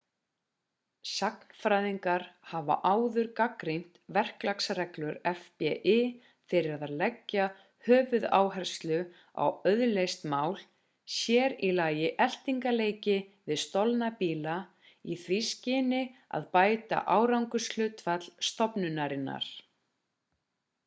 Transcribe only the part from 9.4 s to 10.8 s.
á auðleyst mál